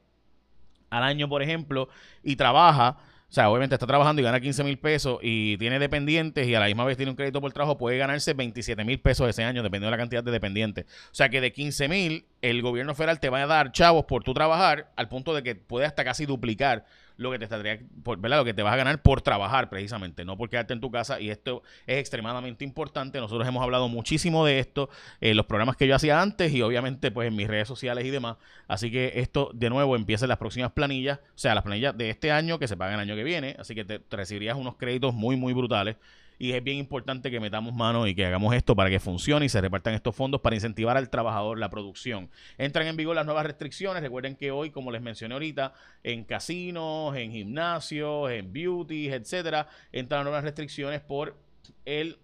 al 0.89 1.04
año, 1.04 1.28
por 1.28 1.42
ejemplo, 1.42 1.89
y 2.24 2.38
trabaja, 2.38 2.98
o 3.30 3.33
sea, 3.33 3.50
obviamente 3.50 3.75
está 3.75 3.88
trabajando 3.88 4.22
y 4.22 4.25
gana 4.25 4.39
15 4.39 4.63
mil 4.63 4.78
pesos 4.78 5.19
y 5.22 5.57
tiene 5.57 5.80
dependientes 5.80 6.48
y 6.48 6.56
a 6.56 6.60
la 6.60 6.66
misma 6.68 6.86
vez 6.86 6.98
tiene 6.98 7.12
un 7.12 7.16
crédito 7.16 7.39
por 7.42 7.51
trabajo, 7.54 7.78
puede 7.78 7.98
ganarse 7.98 8.33
27 8.33 8.83
mil 8.83 9.00
pesos 9.00 9.30
ese 9.30 9.44
año, 9.44 9.63
dependiendo 9.63 9.88
de 9.88 9.92
la 9.92 9.98
cantidad 9.98 10.24
de 10.24 10.31
dependientes. 10.31 10.86
O 10.86 11.16
sea 11.16 11.30
que 11.30 11.42
de 11.42 11.51
15 11.51 11.88
mil, 11.88 12.25
el 12.42 12.62
gobierno 12.62 12.95
federal 12.95 13.19
te 13.19 13.30
va 13.30 13.42
a 13.42 13.48
dar 13.48 13.72
chavos 13.72 14.06
por 14.06 14.24
tu 14.24 14.33
trabajar 14.33 14.92
al 14.95 15.07
punto 15.07 15.33
de 15.33 15.44
que 15.44 15.56
puede 15.56 15.85
hasta 15.85 16.04
casi 16.04 16.26
duplicar 16.26 16.85
lo 17.21 17.31
que 17.31 17.40
te 17.40 17.45
estaría, 17.45 17.80
por, 18.04 18.19
¿verdad? 18.19 18.37
Lo 18.37 18.45
que 18.45 18.54
te 18.54 18.63
vas 18.63 18.73
a 18.73 18.78
ganar 18.78 19.01
por 19.01 19.21
trabajar 19.21 19.69
precisamente, 19.69 20.25
no 20.25 20.37
por 20.37 20.49
quedarte 20.49 20.73
en 20.73 20.81
tu 20.81 20.92
casa. 20.92 21.19
Y 21.19 21.30
esto 21.30 21.63
es 21.85 21.97
extremadamente 21.99 22.63
importante. 22.63 23.19
Nosotros 23.19 23.47
hemos 23.47 23.61
hablado 23.63 23.87
muchísimo 23.87 24.45
de 24.45 24.59
esto 24.59 24.90
en 25.21 25.37
los 25.37 25.45
programas 25.45 25.78
que 25.78 25.87
yo 25.87 25.95
hacía 25.95 26.21
antes 26.21 26.51
y 26.54 26.61
obviamente 26.61 27.11
pues 27.11 27.28
en 27.28 27.35
mis 27.35 27.47
redes 27.47 27.68
sociales 27.68 28.06
y 28.06 28.09
demás. 28.09 28.37
Así 28.68 28.92
que 28.92 29.13
esto 29.16 29.51
de 29.54 29.69
nuevo 29.69 29.95
empieza 29.95 30.25
en 30.25 30.30
las 30.30 30.37
próximas 30.37 30.71
planillas, 30.71 31.19
o 31.19 31.37
sea, 31.37 31.56
las 31.56 31.63
planillas 31.63 31.97
de 31.97 32.09
este 32.09 32.31
año 32.31 32.59
que 32.59 32.68
se 32.68 32.75
pagan 32.75 32.95
el 32.95 33.01
año 33.01 33.16
que 33.16 33.23
viene. 33.23 33.56
Así 33.59 33.75
que 33.75 33.85
te 33.85 34.01
recibirías 34.09 34.57
unos 34.57 34.75
créditos 34.75 35.13
muy, 35.13 35.35
muy 35.35 35.54
brutales 35.54 35.97
y 36.42 36.54
es 36.54 36.64
bien 36.64 36.78
importante 36.78 37.30
que 37.30 37.40
metamos 37.40 37.71
mano 37.76 38.07
y 38.07 38.16
que 38.16 38.26
hagamos 38.26 38.56
esto 38.56 38.76
para 38.76 38.90
que 38.90 39.00
funcione 39.00 39.45
y 39.45 39.50
se 39.50 39.62
repartan 39.62 39.94
estos 39.94 40.16
fondos 40.16 40.42
para 40.42 40.56
incentivar 40.56 40.98
al 40.98 41.07
trabajador 41.07 41.60
la 41.60 41.69
producción. 41.69 42.31
Entran 42.57 42.88
en 42.88 42.98
vigor 42.98 43.16
las 43.16 43.28
nuevas 43.28 43.45
restricciones. 43.45 44.02
Recuerden 44.02 44.36
que 44.36 44.50
hoy, 44.50 44.71
como 44.71 44.90
les 44.90 45.04
mencioné 45.04 45.36
ahorita, 45.36 45.76
en 46.02 46.24
casinos, 46.24 47.16
en 47.16 47.31
gimnasios, 47.31 48.31
en 48.31 48.52
beauty, 48.52 49.10
etcétera, 49.10 49.68
entran 49.92 50.24
nuevas 50.24 50.44
restricciones 50.44 51.00
por 51.02 51.38
el 51.86 52.18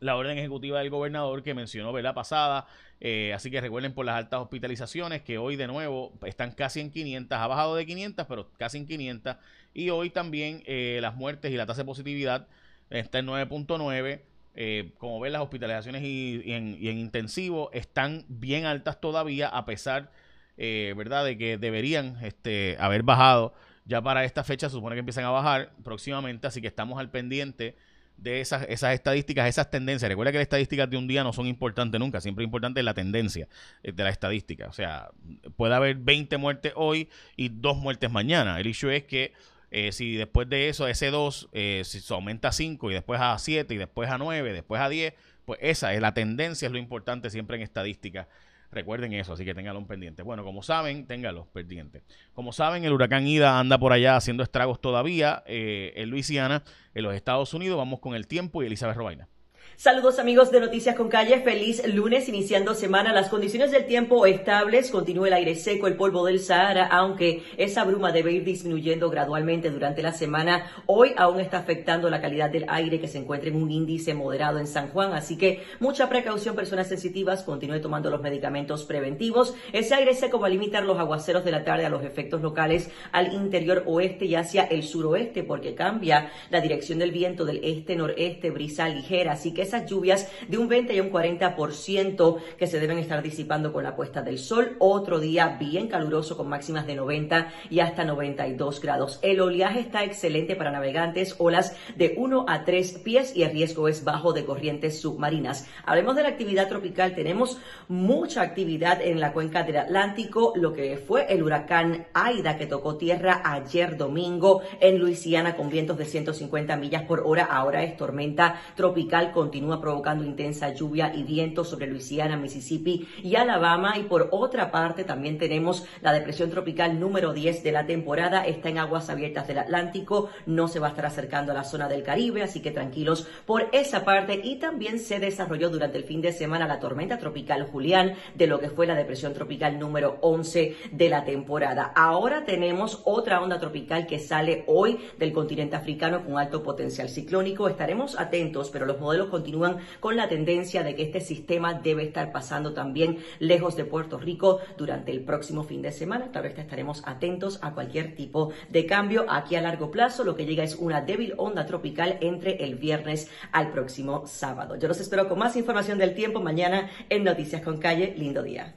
la 0.00 0.16
orden 0.16 0.36
ejecutiva 0.36 0.80
del 0.80 0.90
gobernador 0.90 1.42
que 1.42 1.54
mencionó 1.54 1.98
la 1.98 2.12
pasada. 2.12 2.66
Eh, 3.00 3.32
así 3.32 3.50
que 3.50 3.58
recuerden 3.62 3.94
por 3.94 4.04
las 4.04 4.16
altas 4.16 4.40
hospitalizaciones 4.40 5.22
que 5.22 5.38
hoy 5.38 5.56
de 5.56 5.66
nuevo 5.66 6.12
están 6.26 6.50
casi 6.50 6.80
en 6.80 6.90
500. 6.90 7.38
Ha 7.38 7.46
bajado 7.46 7.74
de 7.74 7.86
500, 7.86 8.26
pero 8.26 8.50
casi 8.58 8.76
en 8.76 8.86
500. 8.86 9.36
Y 9.72 9.88
hoy 9.88 10.10
también 10.10 10.62
eh, 10.66 10.98
las 11.00 11.14
muertes 11.14 11.50
y 11.50 11.56
la 11.56 11.64
tasa 11.64 11.80
de 11.80 11.86
positividad 11.86 12.48
está 12.90 13.18
en 13.18 13.26
9.9. 13.26 14.20
Eh, 14.56 14.92
como 14.98 15.18
ven, 15.18 15.32
las 15.32 15.42
hospitalizaciones 15.42 16.02
y, 16.02 16.42
en, 16.46 16.76
intensivo 16.80 17.70
están 17.72 18.24
bien 18.28 18.66
altas 18.66 19.00
todavía, 19.00 19.48
a 19.48 19.64
pesar, 19.64 20.12
eh, 20.56 20.94
¿verdad?, 20.96 21.24
de 21.24 21.36
que 21.36 21.58
deberían 21.58 22.18
este, 22.22 22.76
haber 22.78 23.02
bajado. 23.02 23.54
Ya 23.84 24.00
para 24.00 24.24
esta 24.24 24.44
fecha 24.44 24.68
se 24.68 24.76
supone 24.76 24.94
que 24.94 25.00
empiezan 25.00 25.24
a 25.24 25.30
bajar 25.30 25.72
próximamente, 25.82 26.46
así 26.46 26.60
que 26.60 26.68
estamos 26.68 26.98
al 26.98 27.10
pendiente 27.10 27.76
de 28.16 28.40
esas, 28.40 28.64
esas 28.68 28.94
estadísticas, 28.94 29.48
esas 29.48 29.70
tendencias. 29.70 30.08
Recuerda 30.08 30.32
que 30.32 30.38
las 30.38 30.44
estadísticas 30.44 30.88
de 30.88 30.96
un 30.96 31.06
día 31.06 31.24
no 31.24 31.32
son 31.32 31.46
importantes 31.46 31.98
nunca, 31.98 32.20
siempre 32.20 32.44
es 32.44 32.46
importante 32.46 32.82
la 32.82 32.94
tendencia 32.94 33.48
eh, 33.82 33.92
de 33.92 34.04
la 34.04 34.10
estadística. 34.10 34.68
O 34.68 34.72
sea, 34.72 35.10
puede 35.56 35.74
haber 35.74 35.96
20 35.96 36.36
muertes 36.38 36.72
hoy 36.76 37.08
y 37.36 37.48
dos 37.48 37.76
muertes 37.76 38.10
mañana. 38.10 38.58
El 38.60 38.66
issue 38.66 38.94
es 38.94 39.04
que 39.04 39.32
eh, 39.76 39.90
si 39.90 40.14
después 40.14 40.48
de 40.48 40.68
eso, 40.68 40.86
ese 40.86 41.10
2, 41.10 41.48
eh, 41.52 41.82
si 41.84 41.98
se 41.98 42.14
aumenta 42.14 42.48
a 42.48 42.52
5 42.52 42.92
y 42.92 42.94
después 42.94 43.20
a 43.20 43.36
7 43.36 43.74
y 43.74 43.76
después 43.76 44.08
a 44.08 44.18
9, 44.18 44.52
después 44.52 44.80
a 44.80 44.88
10, 44.88 45.14
Pues 45.44 45.58
esa 45.62 45.92
es 45.92 46.00
la 46.00 46.14
tendencia, 46.14 46.66
es 46.66 46.72
lo 46.72 46.78
importante 46.78 47.28
siempre 47.28 47.56
en 47.56 47.62
estadística. 47.64 48.28
Recuerden 48.70 49.12
eso, 49.14 49.32
así 49.32 49.44
que 49.44 49.52
ténganlo 49.52 49.84
pendiente. 49.84 50.22
Bueno, 50.22 50.44
como 50.44 50.62
saben, 50.62 51.08
ténganlo 51.08 51.46
pendiente. 51.46 52.02
Como 52.34 52.52
saben, 52.52 52.84
el 52.84 52.92
huracán 52.92 53.26
Ida 53.26 53.58
anda 53.58 53.76
por 53.76 53.92
allá 53.92 54.14
haciendo 54.16 54.44
estragos 54.44 54.80
todavía 54.80 55.42
eh, 55.46 55.92
en 55.96 56.08
Luisiana, 56.08 56.62
en 56.94 57.02
los 57.02 57.14
Estados 57.16 57.52
Unidos. 57.52 57.76
Vamos 57.76 57.98
con 57.98 58.14
el 58.14 58.28
tiempo 58.28 58.62
y 58.62 58.66
Elizabeth 58.66 58.96
Robaina. 58.96 59.28
Saludos 59.76 60.20
amigos 60.20 60.52
de 60.52 60.60
Noticias 60.60 60.94
con 60.94 61.08
Calle, 61.08 61.40
feliz 61.40 61.86
lunes 61.86 62.28
iniciando 62.28 62.74
semana. 62.74 63.12
Las 63.12 63.28
condiciones 63.28 63.72
del 63.72 63.86
tiempo 63.86 64.24
estables, 64.24 64.90
continúa 64.90 65.26
el 65.26 65.34
aire 65.34 65.56
seco, 65.56 65.88
el 65.88 65.96
polvo 65.96 66.24
del 66.24 66.38
Sahara, 66.38 66.86
aunque 66.86 67.42
esa 67.56 67.82
bruma 67.82 68.12
debe 68.12 68.32
ir 68.32 68.44
disminuyendo 68.44 69.10
gradualmente 69.10 69.70
durante 69.70 70.00
la 70.00 70.12
semana. 70.12 70.70
Hoy 70.86 71.12
aún 71.16 71.40
está 71.40 71.58
afectando 71.58 72.08
la 72.08 72.20
calidad 72.20 72.50
del 72.50 72.66
aire 72.68 73.00
que 73.00 73.08
se 73.08 73.18
encuentra 73.18 73.50
en 73.50 73.56
un 73.56 73.70
índice 73.70 74.14
moderado 74.14 74.60
en 74.60 74.68
San 74.68 74.90
Juan, 74.90 75.12
así 75.12 75.36
que 75.36 75.64
mucha 75.80 76.08
precaución 76.08 76.54
personas 76.54 76.86
sensitivas, 76.86 77.42
continúe 77.42 77.80
tomando 77.80 78.10
los 78.10 78.22
medicamentos 78.22 78.84
preventivos. 78.84 79.54
Ese 79.72 79.94
aire 79.96 80.14
seco 80.14 80.38
va 80.38 80.46
a 80.46 80.50
limitar 80.50 80.84
los 80.84 80.98
aguaceros 80.98 81.44
de 81.44 81.50
la 81.50 81.64
tarde 81.64 81.84
a 81.84 81.90
los 81.90 82.04
efectos 82.04 82.42
locales 82.42 82.90
al 83.10 83.32
interior 83.34 83.82
oeste 83.86 84.26
y 84.26 84.36
hacia 84.36 84.62
el 84.62 84.84
suroeste 84.84 85.42
porque 85.42 85.74
cambia 85.74 86.30
la 86.50 86.60
dirección 86.60 87.00
del 87.00 87.10
viento 87.10 87.44
del 87.44 87.60
este-noreste, 87.64 88.50
brisa 88.50 88.88
ligera, 88.88 89.32
así 89.32 89.52
que 89.54 89.62
esas 89.62 89.86
lluvias 89.86 90.28
de 90.48 90.58
un 90.58 90.68
20 90.68 90.94
y 90.94 91.00
un 91.00 91.10
40% 91.10 92.36
que 92.58 92.66
se 92.66 92.80
deben 92.80 92.98
estar 92.98 93.22
disipando 93.22 93.72
con 93.72 93.84
la 93.84 93.96
puesta 93.96 94.22
del 94.22 94.38
sol. 94.38 94.76
Otro 94.78 95.20
día 95.20 95.56
bien 95.58 95.88
caluroso 95.88 96.36
con 96.36 96.48
máximas 96.48 96.86
de 96.86 96.96
90 96.96 97.48
y 97.70 97.80
hasta 97.80 98.04
92 98.04 98.80
grados. 98.80 99.18
El 99.22 99.40
oleaje 99.40 99.80
está 99.80 100.04
excelente 100.04 100.56
para 100.56 100.70
navegantes, 100.70 101.36
olas 101.38 101.76
de 101.96 102.14
1 102.16 102.46
a 102.48 102.64
3 102.64 102.98
pies 102.98 103.34
y 103.36 103.42
el 103.42 103.52
riesgo 103.52 103.88
es 103.88 104.04
bajo 104.04 104.32
de 104.32 104.44
corrientes 104.44 105.00
submarinas. 105.00 105.66
Hablemos 105.84 106.16
de 106.16 106.22
la 106.22 106.28
actividad 106.30 106.68
tropical. 106.68 107.14
Tenemos 107.14 107.58
mucha 107.88 108.42
actividad 108.42 109.00
en 109.00 109.20
la 109.20 109.32
cuenca 109.32 109.62
del 109.62 109.76
Atlántico, 109.76 110.52
lo 110.56 110.72
que 110.72 110.96
fue 110.96 111.32
el 111.32 111.42
huracán 111.42 112.06
Aida 112.12 112.56
que 112.56 112.66
tocó 112.66 112.96
tierra 112.96 113.42
ayer 113.44 113.96
domingo 113.96 114.62
en 114.80 114.98
Luisiana 114.98 115.56
con 115.56 115.68
vientos 115.68 115.98
de 115.98 116.04
150 116.04 116.76
millas 116.76 117.02
por 117.02 117.20
hora. 117.20 117.44
Ahora 117.44 117.82
es 117.82 117.96
tormenta 117.96 118.60
tropical 118.74 119.32
con 119.32 119.43
continúa 119.44 119.78
provocando 119.78 120.24
intensa 120.24 120.72
lluvia 120.72 121.12
y 121.14 121.22
viento 121.22 121.64
sobre 121.64 121.86
Luisiana, 121.86 122.38
Mississippi 122.38 123.06
y 123.22 123.36
Alabama. 123.36 123.98
Y 123.98 124.04
por 124.04 124.28
otra 124.30 124.70
parte, 124.70 125.04
también 125.04 125.36
tenemos 125.36 125.84
la 126.00 126.14
depresión 126.14 126.48
tropical 126.48 126.98
número 126.98 127.34
10 127.34 127.62
de 127.62 127.70
la 127.70 127.84
temporada. 127.84 128.46
Está 128.46 128.70
en 128.70 128.78
aguas 128.78 129.10
abiertas 129.10 129.46
del 129.46 129.58
Atlántico, 129.58 130.30
no 130.46 130.66
se 130.66 130.78
va 130.78 130.86
a 130.86 130.90
estar 130.90 131.04
acercando 131.04 131.52
a 131.52 131.54
la 131.54 131.64
zona 131.64 131.88
del 131.88 132.02
Caribe, 132.02 132.42
así 132.42 132.60
que 132.60 132.70
tranquilos 132.70 133.28
por 133.44 133.68
esa 133.72 134.02
parte. 134.02 134.40
Y 134.42 134.56
también 134.56 134.98
se 134.98 135.20
desarrolló 135.20 135.68
durante 135.68 135.98
el 135.98 136.04
fin 136.04 136.22
de 136.22 136.32
semana 136.32 136.66
la 136.66 136.80
tormenta 136.80 137.18
tropical 137.18 137.64
Julián, 137.64 138.14
de 138.34 138.46
lo 138.46 138.60
que 138.60 138.70
fue 138.70 138.86
la 138.86 138.94
depresión 138.94 139.34
tropical 139.34 139.78
número 139.78 140.16
11 140.22 140.74
de 140.90 141.08
la 141.10 141.26
temporada. 141.26 141.92
Ahora 141.94 142.46
tenemos 142.46 143.02
otra 143.04 143.42
onda 143.42 143.60
tropical 143.60 144.06
que 144.06 144.18
sale 144.18 144.64
hoy 144.68 145.00
del 145.18 145.34
continente 145.34 145.76
africano 145.76 146.24
con 146.24 146.38
alto 146.38 146.62
potencial 146.62 147.10
ciclónico. 147.10 147.68
Estaremos 147.68 148.18
atentos, 148.18 148.70
pero 148.70 148.86
los 148.86 148.98
modelos 148.98 149.33
continúan 149.34 149.78
con 149.98 150.14
la 150.14 150.28
tendencia 150.28 150.84
de 150.84 150.94
que 150.94 151.02
este 151.02 151.20
sistema 151.20 151.74
debe 151.74 152.04
estar 152.04 152.30
pasando 152.30 152.72
también 152.72 153.18
lejos 153.40 153.74
de 153.76 153.84
Puerto 153.84 154.16
Rico 154.16 154.60
durante 154.78 155.10
el 155.10 155.24
próximo 155.24 155.64
fin 155.64 155.82
de 155.82 155.90
semana. 155.90 156.30
Tal 156.30 156.44
vez 156.44 156.56
estaremos 156.56 157.02
atentos 157.04 157.58
a 157.62 157.74
cualquier 157.74 158.14
tipo 158.14 158.52
de 158.68 158.86
cambio 158.86 159.26
aquí 159.28 159.56
a 159.56 159.60
largo 159.60 159.90
plazo. 159.90 160.22
Lo 160.22 160.36
que 160.36 160.46
llega 160.46 160.62
es 160.62 160.76
una 160.76 161.00
débil 161.00 161.34
onda 161.36 161.66
tropical 161.66 162.16
entre 162.20 162.64
el 162.64 162.76
viernes 162.76 163.28
al 163.50 163.72
próximo 163.72 164.24
sábado. 164.28 164.76
Yo 164.76 164.86
los 164.86 165.00
espero 165.00 165.28
con 165.28 165.40
más 165.40 165.56
información 165.56 165.98
del 165.98 166.14
tiempo 166.14 166.40
mañana 166.40 166.88
en 167.08 167.24
Noticias 167.24 167.62
con 167.62 167.78
Calle. 167.78 168.14
Lindo 168.16 168.44
día. 168.44 168.76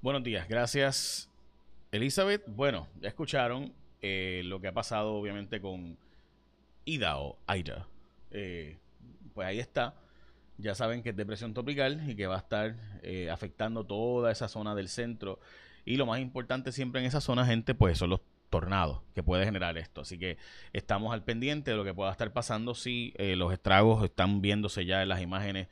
Buenos 0.00 0.22
días, 0.22 0.48
gracias 0.48 1.28
Elizabeth. 1.92 2.42
Bueno, 2.46 2.88
ya 3.02 3.08
escucharon 3.08 3.74
eh, 4.00 4.40
lo 4.46 4.62
que 4.62 4.68
ha 4.68 4.72
pasado 4.72 5.12
obviamente 5.12 5.60
con 5.60 5.98
Ida 6.86 7.18
o 7.18 7.36
Aida. 7.46 7.86
Eh, 8.30 8.78
pues 9.40 9.48
ahí 9.48 9.58
está. 9.58 9.94
Ya 10.58 10.74
saben 10.74 11.02
que 11.02 11.08
es 11.08 11.16
depresión 11.16 11.54
tropical 11.54 12.02
y 12.06 12.14
que 12.14 12.26
va 12.26 12.34
a 12.34 12.40
estar 12.40 12.76
eh, 13.02 13.30
afectando 13.30 13.86
toda 13.86 14.30
esa 14.30 14.48
zona 14.48 14.74
del 14.74 14.90
centro. 14.90 15.40
Y 15.86 15.96
lo 15.96 16.04
más 16.04 16.20
importante 16.20 16.72
siempre 16.72 17.00
en 17.00 17.06
esa 17.06 17.22
zona, 17.22 17.46
gente, 17.46 17.74
pues 17.74 17.96
son 17.96 18.10
los 18.10 18.20
tornados 18.50 19.00
que 19.14 19.22
puede 19.22 19.46
generar 19.46 19.78
esto. 19.78 20.02
Así 20.02 20.18
que 20.18 20.36
estamos 20.74 21.14
al 21.14 21.24
pendiente 21.24 21.70
de 21.70 21.78
lo 21.78 21.84
que 21.84 21.94
pueda 21.94 22.10
estar 22.10 22.34
pasando 22.34 22.74
si 22.74 23.14
eh, 23.16 23.34
los 23.34 23.50
estragos 23.50 24.04
están 24.04 24.42
viéndose 24.42 24.84
ya 24.84 25.00
en 25.00 25.08
las 25.08 25.22
imágenes. 25.22 25.68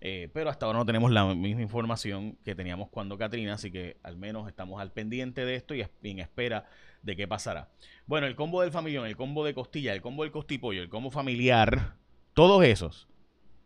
Eh, 0.00 0.28
pero 0.34 0.50
hasta 0.50 0.66
ahora 0.66 0.80
no 0.80 0.84
tenemos 0.84 1.12
la 1.12 1.32
misma 1.32 1.62
información 1.62 2.36
que 2.44 2.56
teníamos 2.56 2.88
cuando 2.88 3.16
Katrina, 3.16 3.54
así 3.54 3.70
que 3.70 3.96
al 4.02 4.16
menos 4.16 4.48
estamos 4.48 4.80
al 4.80 4.90
pendiente 4.90 5.44
de 5.44 5.54
esto 5.54 5.72
y 5.76 5.86
en 6.02 6.18
espera 6.18 6.66
de 7.02 7.14
qué 7.14 7.28
pasará. 7.28 7.70
Bueno, 8.06 8.26
el 8.26 8.34
combo 8.34 8.62
del 8.62 8.72
familión, 8.72 9.06
el 9.06 9.16
combo 9.16 9.44
de 9.44 9.54
costilla, 9.54 9.94
el 9.94 10.02
combo 10.02 10.24
del 10.24 10.32
costipollo, 10.32 10.82
el 10.82 10.88
combo 10.88 11.12
familiar, 11.12 11.94
todos 12.34 12.64
esos, 12.64 13.08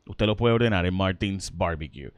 usted 0.07 0.27
lo 0.27 0.37
puede 0.37 0.55
ordenar 0.55 0.87
en 0.87 0.95
Martins 0.95 1.57
Barbecue. 1.57 2.13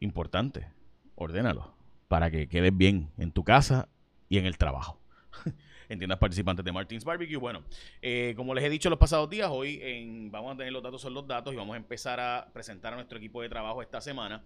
Importante, 0.00 0.68
ordénalo 1.14 1.74
para 2.08 2.30
que 2.30 2.46
quedes 2.46 2.76
bien 2.76 3.10
en 3.16 3.32
tu 3.32 3.42
casa 3.42 3.88
y 4.28 4.36
en 4.36 4.44
el 4.44 4.58
trabajo. 4.58 5.00
Entiendas 5.88 6.18
participantes 6.18 6.62
de 6.64 6.72
Martins 6.72 7.04
Barbecue. 7.04 7.38
Bueno, 7.38 7.62
eh, 8.02 8.34
como 8.36 8.54
les 8.54 8.64
he 8.64 8.70
dicho 8.70 8.90
los 8.90 8.98
pasados 8.98 9.30
días, 9.30 9.48
hoy 9.50 9.80
en, 9.82 10.30
vamos 10.30 10.54
a 10.54 10.56
tener 10.58 10.72
los 10.72 10.82
datos 10.82 11.00
son 11.00 11.14
los 11.14 11.26
datos 11.26 11.54
y 11.54 11.56
vamos 11.56 11.74
a 11.74 11.78
empezar 11.78 12.20
a 12.20 12.48
presentar 12.52 12.92
a 12.92 12.96
nuestro 12.96 13.16
equipo 13.16 13.40
de 13.40 13.48
trabajo 13.48 13.80
esta 13.80 14.00
semana 14.02 14.42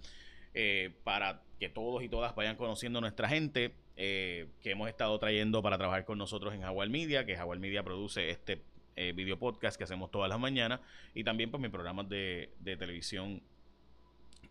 eh, 0.54 0.94
para 1.02 1.42
que 1.58 1.68
todos 1.68 2.02
y 2.04 2.08
todas 2.08 2.34
vayan 2.36 2.56
conociendo 2.56 2.98
a 2.98 3.02
nuestra 3.02 3.28
gente 3.28 3.74
eh, 3.96 4.46
que 4.62 4.70
hemos 4.70 4.88
estado 4.88 5.18
trayendo 5.18 5.60
para 5.60 5.76
trabajar 5.76 6.04
con 6.04 6.18
nosotros 6.18 6.54
en 6.54 6.62
Jaguar 6.62 6.88
Media, 6.88 7.26
que 7.26 7.36
Jaguar 7.36 7.58
Media 7.58 7.82
produce 7.82 8.30
este 8.30 8.62
eh, 8.96 9.12
video 9.12 9.38
podcast 9.38 9.76
que 9.76 9.84
hacemos 9.84 10.10
todas 10.10 10.28
las 10.28 10.38
mañanas 10.38 10.80
y 11.14 11.22
también 11.22 11.50
pues 11.50 11.60
mis 11.60 11.70
programas 11.70 12.08
de, 12.08 12.50
televisión 12.64 13.42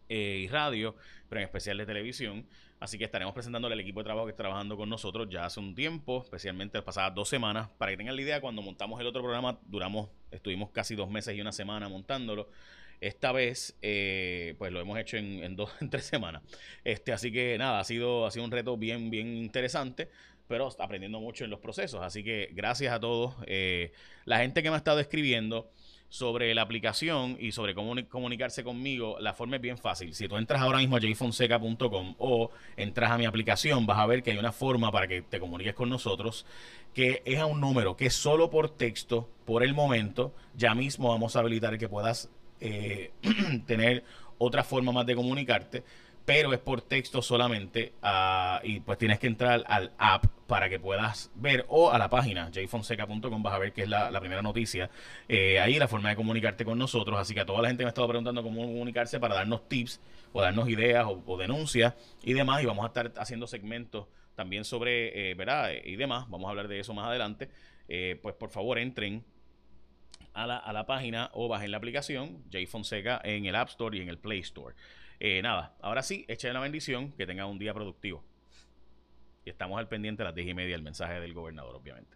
eh, 0.08 0.42
y 0.44 0.48
radio, 0.48 0.96
pero 1.28 1.42
en 1.42 1.46
especial 1.46 1.78
de 1.80 1.86
televisión. 1.88 2.46
Así 2.80 3.00
que 3.00 3.06
estaremos 3.06 3.34
presentándole 3.34 3.74
al 3.74 3.80
equipo 3.80 4.02
de 4.02 4.04
trabajo 4.04 4.28
que 4.28 4.32
está 4.32 4.44
trabajando 4.44 4.78
con 4.78 4.88
nosotros 4.88 5.28
ya 5.30 5.46
hace 5.46 5.60
un 5.60 5.74
tiempo, 5.74 6.22
especialmente 6.24 6.78
las 6.78 6.86
pasadas 6.86 7.16
dos 7.16 7.28
semanas. 7.28 7.70
Para 7.80 7.92
que 7.92 7.98
tengan 7.98 8.16
la 8.16 8.22
idea, 8.22 8.40
cuando 8.40 8.62
montamos 8.62 9.02
el 9.02 9.08
otro 9.08 9.24
programa, 9.24 9.58
duramos, 9.66 10.10
estuvimos 10.30 10.70
casi 10.70 10.94
dos 10.94 11.10
meses 11.10 11.36
y 11.36 11.42
una 11.42 11.52
semana 11.52 11.90
montándolo. 11.90 12.50
Esta 13.02 13.32
vez, 13.32 13.76
eh, 13.82 14.56
pues 14.58 14.72
lo 14.72 14.80
hemos 14.80 14.98
hecho 15.00 15.18
en, 15.18 15.44
en, 15.44 15.56
dos, 15.56 15.72
en 15.82 15.90
tres 15.90 16.06
semanas. 16.06 16.44
Este, 16.84 17.12
así 17.14 17.32
que 17.32 17.58
nada, 17.58 17.80
ha 17.80 17.84
sido, 17.84 18.28
ha 18.28 18.32
sido 18.32 18.46
un 18.46 18.52
reto 18.52 18.78
bien, 18.78 19.10
bien 19.10 19.36
interesante 19.38 20.10
pero 20.48 20.70
aprendiendo 20.80 21.20
mucho 21.20 21.44
en 21.44 21.50
los 21.50 21.60
procesos. 21.60 22.02
Así 22.02 22.24
que 22.24 22.50
gracias 22.54 22.94
a 22.94 23.00
todos. 23.00 23.36
Eh, 23.48 23.92
la 24.26 24.40
gente 24.40 24.62
que 24.64 24.70
me 24.70 24.76
ha 24.76 24.78
estado 24.78 25.00
escribiendo 25.00 25.70
sobre 26.10 26.54
la 26.56 26.62
aplicación 26.62 27.36
y 27.40 27.52
sobre 27.52 27.74
cómo 27.74 27.94
comunicarse 28.08 28.64
conmigo, 28.64 29.18
la 29.20 29.34
forma 29.34 29.58
es 29.58 29.62
bien 29.62 29.78
fácil. 29.78 30.14
Si 30.14 30.28
tú 30.28 30.38
entras 30.38 30.62
ahora 30.62 30.78
mismo 30.78 30.96
a 30.96 31.00
jfonseca.com 31.02 32.16
o 32.20 32.52
entras 32.78 33.12
a 33.12 33.18
mi 33.18 33.26
aplicación, 33.26 33.86
vas 33.86 34.00
a 34.00 34.06
ver 34.06 34.24
que 34.24 34.32
hay 34.32 34.38
una 34.38 34.52
forma 34.52 34.92
para 34.92 35.08
que 35.08 35.24
te 35.24 35.40
comuniques 35.40 35.74
con 35.74 35.90
nosotros, 35.90 36.46
que 36.94 37.22
es 37.26 37.40
a 37.40 37.46
un 37.46 37.60
número 37.60 37.98
que 37.98 38.06
es 38.06 38.14
solo 38.14 38.50
por 38.50 38.70
texto, 38.70 39.30
por 39.46 39.64
el 39.64 39.74
momento. 39.74 40.34
Ya 40.56 40.74
mismo 40.76 41.10
vamos 41.10 41.36
a 41.36 41.40
habilitar 41.40 41.78
que 41.78 41.90
puedas 41.90 42.30
eh, 42.62 43.12
tener 43.66 44.04
otra 44.38 44.64
forma 44.64 44.92
más 44.92 45.06
de 45.06 45.16
comunicarte 45.16 45.84
pero 46.26 46.52
es 46.54 46.60
por 46.60 46.82
texto 46.82 47.22
solamente 47.22 47.94
uh, 48.04 48.60
y 48.64 48.80
pues 48.80 48.98
tienes 48.98 49.20
que 49.20 49.28
entrar 49.28 49.64
al 49.68 49.94
app 49.98 50.26
para 50.48 50.70
que 50.70 50.80
puedas 50.80 51.32
ver 51.36 51.66
o 51.70 51.92
a 51.92 52.00
la 52.00 52.10
página 52.10 52.52
jfonseca.com 52.52 53.44
vas 53.44 53.54
a 53.54 53.60
ver 53.60 53.74
que 53.74 53.84
es 53.84 53.90
la, 53.90 54.20
primera 54.20 54.42
noticia. 54.42 54.90
Eh, 55.30 55.60
ahí 55.60 55.78
la 55.78 55.88
forma 55.88 56.10
de 56.10 56.16
comunicarte 56.16 56.66
con 56.66 56.78
nosotros 56.78 57.18
así 57.20 57.34
que 57.34 57.42
a 57.42 57.46
toda 57.46 57.62
la 57.62 57.68
gente 57.70 57.84
me 57.84 57.88
ha 57.88 57.90
estado 57.90 58.08
preguntando 58.08 58.42
cómo 58.42 58.62
comunicarse 58.62 59.20
para 59.20 59.36
darnos 59.36 59.68
tips 59.70 60.02
o 60.34 60.42
darnos 60.42 60.68
ideas 60.68 61.06
o, 61.08 61.38
denuncias 61.38 61.94
y 62.24 62.34
demás 62.34 62.62
y 62.64 62.66
vamos 62.66 62.84
a 62.86 62.88
estar 62.88 63.14
haciendo 63.18 63.46
segmentos 63.46 64.08
también 64.36 64.66
sobre 64.66 65.32
eh, 65.32 65.36
verdad 65.36 65.72
y 65.84 65.96
demás 65.96 66.30
vamos 66.30 66.48
a 66.48 66.50
hablar 66.50 66.68
de 66.68 66.80
eso 66.80 66.94
más 66.94 67.08
adelante. 67.08 67.50
Eh, 67.88 68.20
pues 68.22 68.34
por 68.34 68.50
favor 68.50 68.80
entren 68.80 69.24
a 70.34 70.48
la, 70.48 70.58
a 70.58 70.74
la 70.74 70.88
página 70.88 71.30
o 71.34 71.48
bajen 71.48 71.70
la 71.70 71.78
aplicación 71.78 72.44
jfonseca 72.52 73.22
en 73.24 73.46
el 73.46 73.56
App 73.56 73.70
Store 73.70 73.96
y 73.96 74.02
en 74.02 74.10
el 74.10 74.18
Play 74.18 74.40
Store 74.40 74.76
eh, 75.28 75.42
nada, 75.42 75.76
ahora 75.82 76.04
sí, 76.04 76.24
echen 76.28 76.54
la 76.54 76.60
bendición, 76.60 77.12
que 77.14 77.26
tengan 77.26 77.48
un 77.48 77.58
día 77.58 77.74
productivo. 77.74 78.24
Y 79.44 79.50
estamos 79.50 79.80
al 79.80 79.88
pendiente 79.88 80.22
a 80.22 80.26
las 80.26 80.36
10 80.36 80.50
y 80.50 80.54
media 80.54 80.76
el 80.76 80.84
mensaje 80.84 81.20
del 81.20 81.34
gobernador, 81.34 81.76
obviamente. 81.76 82.16